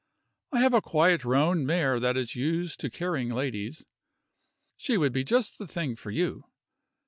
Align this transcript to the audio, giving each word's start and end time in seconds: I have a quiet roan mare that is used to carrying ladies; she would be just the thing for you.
I 0.51 0.61
have 0.61 0.73
a 0.73 0.81
quiet 0.81 1.23
roan 1.23 1.63
mare 1.63 1.99
that 1.99 2.17
is 2.17 2.33
used 2.35 2.79
to 2.79 2.89
carrying 2.89 3.29
ladies; 3.29 3.85
she 4.75 4.97
would 4.97 5.13
be 5.13 5.23
just 5.23 5.59
the 5.59 5.67
thing 5.67 5.95
for 5.95 6.09
you. 6.09 6.45